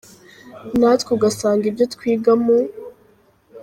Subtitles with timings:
[0.79, 2.57] natwe ugasanga ibyo twiga mu.